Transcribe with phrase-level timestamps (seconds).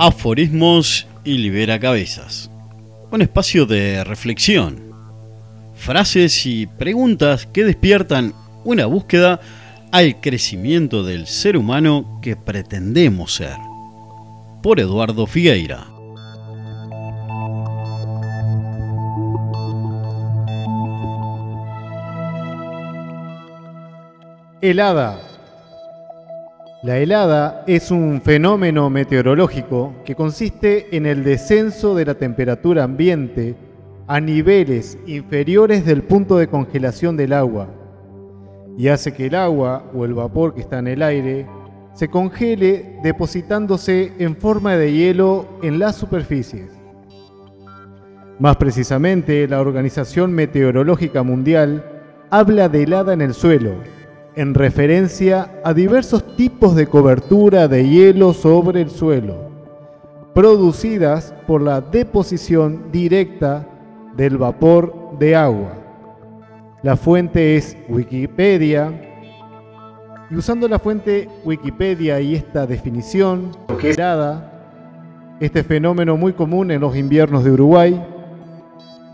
[0.00, 2.52] Aforismos y libera cabezas.
[3.10, 4.92] Un espacio de reflexión.
[5.74, 8.32] Frases y preguntas que despiertan
[8.62, 9.40] una búsqueda
[9.90, 13.56] al crecimiento del ser humano que pretendemos ser.
[14.62, 15.88] Por Eduardo Figueira.
[24.60, 25.27] Helada.
[26.80, 33.56] La helada es un fenómeno meteorológico que consiste en el descenso de la temperatura ambiente
[34.06, 37.68] a niveles inferiores del punto de congelación del agua
[38.76, 41.48] y hace que el agua o el vapor que está en el aire
[41.94, 46.70] se congele depositándose en forma de hielo en las superficies.
[48.38, 51.84] Más precisamente, la Organización Meteorológica Mundial
[52.30, 53.72] habla de helada en el suelo,
[54.38, 59.34] en referencia a diversos tipos de cobertura de hielo sobre el suelo,
[60.32, 63.66] producidas por la deposición directa
[64.16, 65.72] del vapor de agua.
[66.84, 68.92] La fuente es Wikipedia.
[70.30, 73.50] Y usando la fuente Wikipedia y esta definición,
[75.40, 78.00] este fenómeno muy común en los inviernos de Uruguay,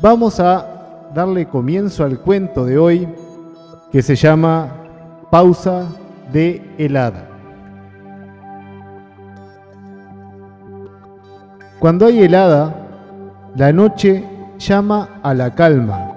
[0.00, 3.06] vamos a darle comienzo al cuento de hoy
[3.92, 4.80] que se llama
[5.30, 5.86] Pausa
[6.32, 7.28] de helada.
[11.78, 12.74] Cuando hay helada,
[13.54, 14.24] la noche
[14.58, 16.12] llama a la calma.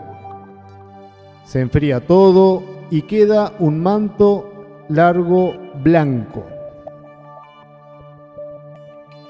[1.45, 4.51] Se enfría todo y queda un manto
[4.89, 6.43] largo blanco.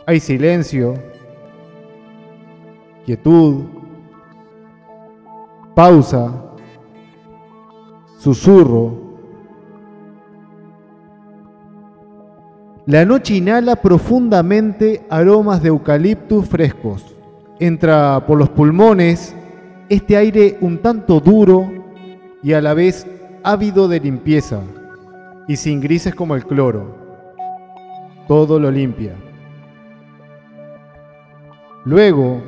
[0.06, 0.94] Hay silencio,
[3.06, 3.66] quietud,
[5.76, 6.32] pausa,
[8.18, 9.03] susurro,
[12.86, 17.16] La noche inhala profundamente aromas de eucaliptus frescos.
[17.58, 19.34] Entra por los pulmones
[19.88, 21.72] este aire un tanto duro
[22.42, 23.08] y a la vez
[23.42, 24.60] ávido de limpieza
[25.48, 26.98] y sin grises como el cloro.
[28.28, 29.16] Todo lo limpia.
[31.86, 32.44] Luego,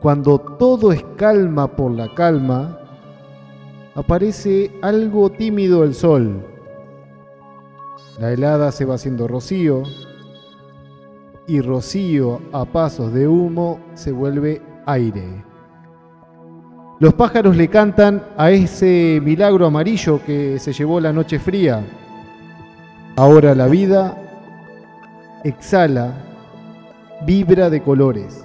[0.00, 2.80] cuando todo es calma por la calma,
[3.94, 6.53] aparece algo tímido el sol
[8.18, 9.82] la helada se va haciendo rocío
[11.46, 15.44] y rocío a pasos de humo se vuelve aire.
[17.00, 21.84] Los pájaros le cantan a ese milagro amarillo que se llevó la noche fría.
[23.16, 24.16] Ahora la vida
[25.42, 26.14] exhala,
[27.26, 28.44] vibra de colores.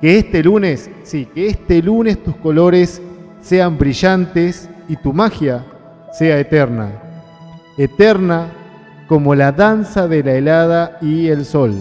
[0.00, 3.00] Que este lunes, sí, que este lunes tus colores
[3.40, 5.64] sean brillantes y tu magia
[6.12, 7.03] sea eterna
[7.76, 8.48] eterna
[9.06, 11.74] como la danza de la helada y el sol.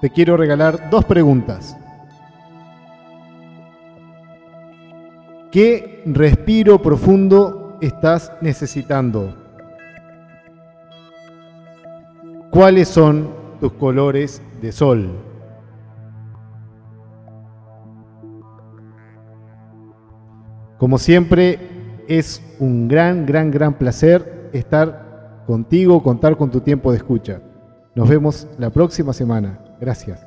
[0.00, 1.76] Te quiero regalar dos preguntas.
[5.50, 9.36] ¿Qué respiro profundo estás necesitando?
[12.50, 15.29] ¿Cuáles son tus colores de sol?
[20.80, 21.58] Como siempre,
[22.08, 27.42] es un gran, gran, gran placer estar contigo, contar con tu tiempo de escucha.
[27.94, 29.58] Nos vemos la próxima semana.
[29.78, 30.26] Gracias.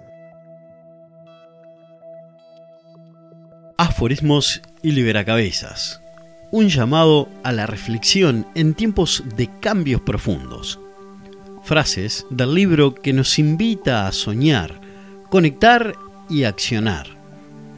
[3.80, 6.04] Aforismos y Liberacabezas.
[6.52, 10.80] Un llamado a la reflexión en tiempos de cambios profundos.
[11.64, 14.80] Frases del libro que nos invita a soñar,
[15.32, 15.96] conectar
[16.30, 17.23] y accionar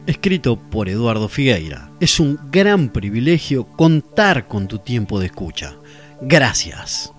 [0.06, 1.90] escrito por Eduardo Figueira.
[2.00, 5.76] Es un gran privilegio contar con tu tiempo de escucha.
[6.20, 7.12] Gracias.